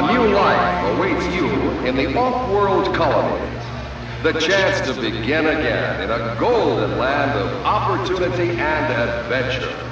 [0.00, 1.50] A new life awaits you
[1.84, 3.62] in the off-world colonies.
[4.22, 9.89] The chance to begin again in a golden land of opportunity and adventure.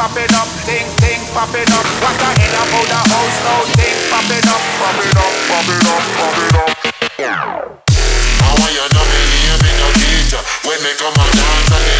[0.00, 1.84] popping up, things, things popping up.
[2.00, 3.60] What the hell about the house now?
[3.76, 6.72] Things popping up, popping up, popping up, popping up.
[8.40, 11.99] How are you not believing the teacher when they come and dance and they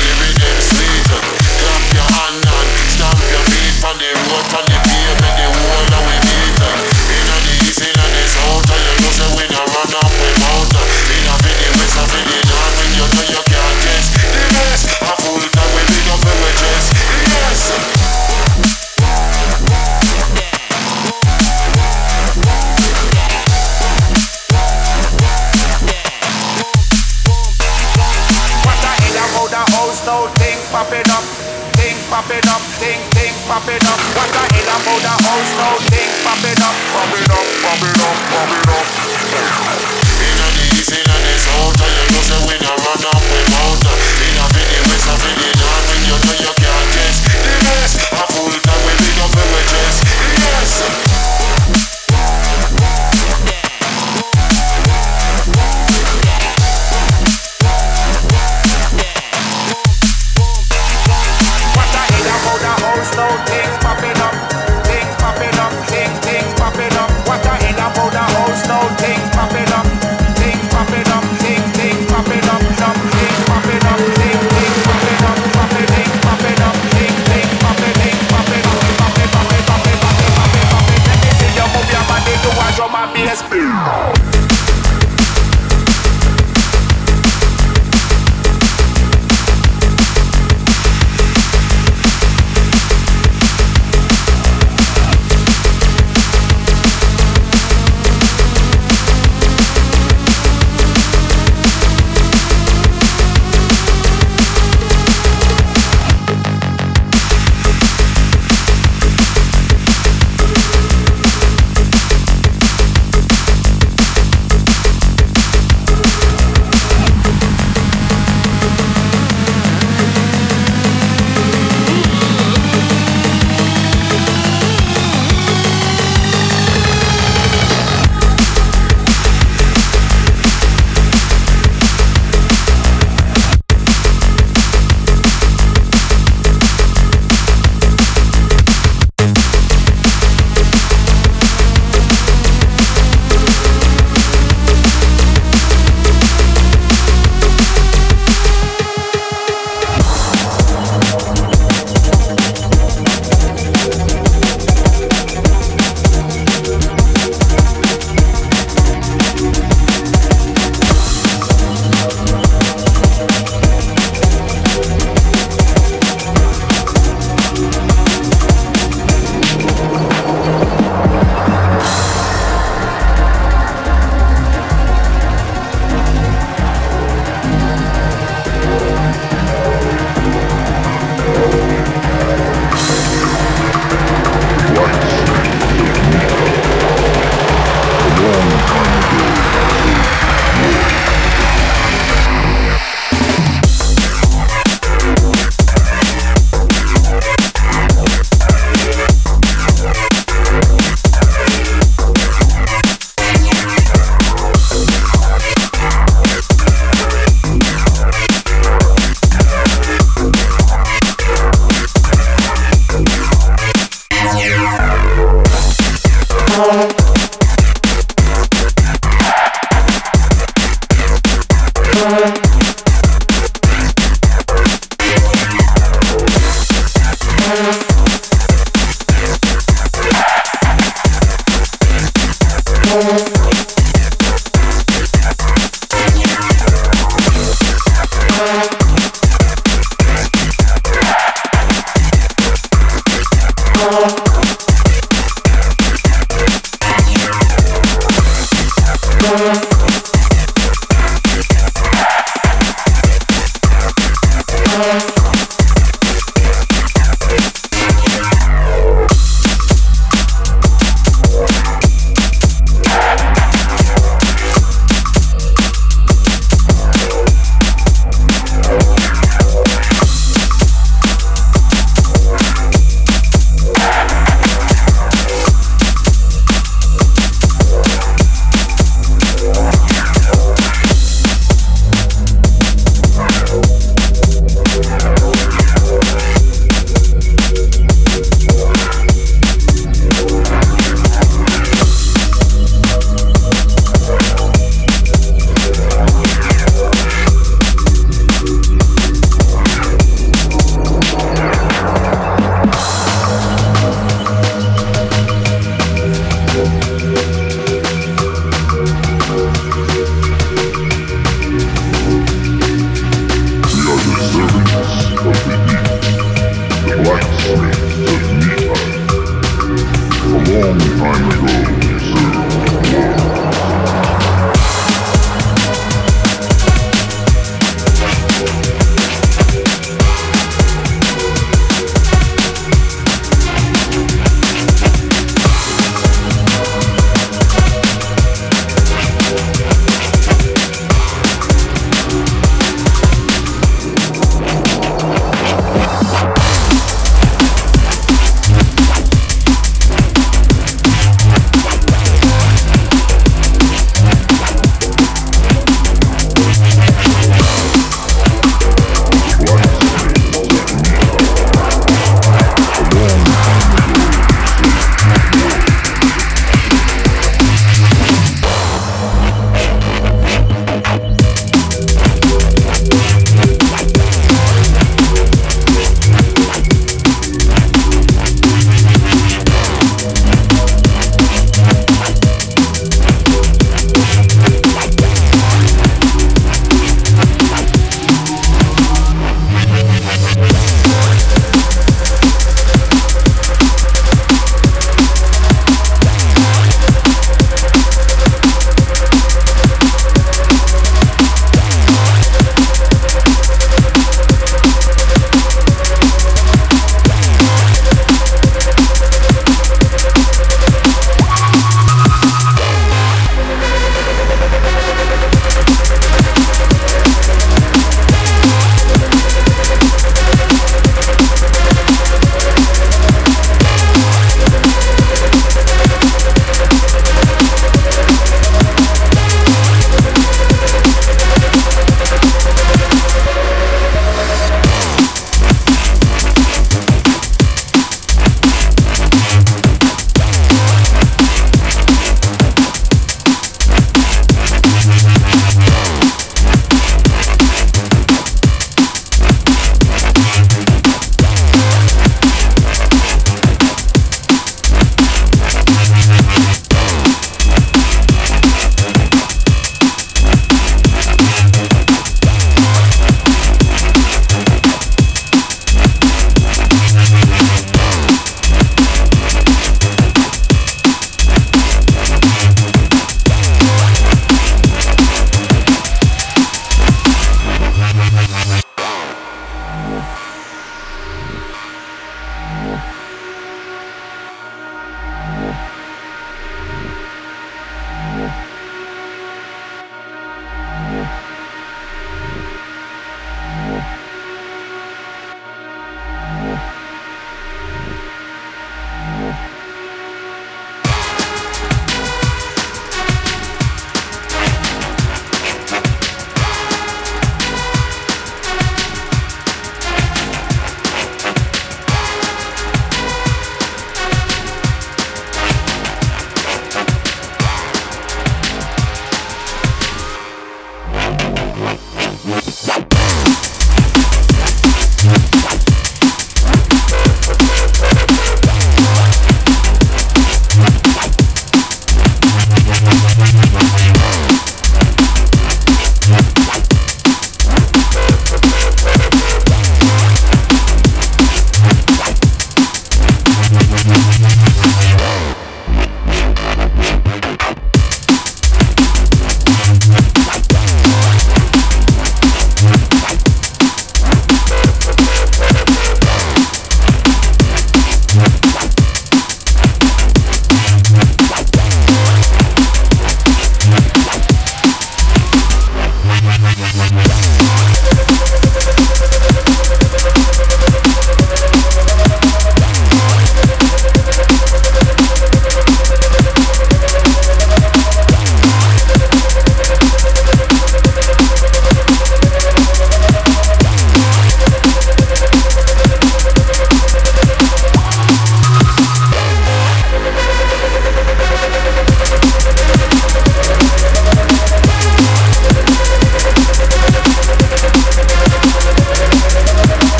[216.60, 216.99] home.